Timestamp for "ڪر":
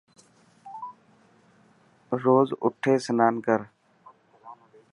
3.45-3.59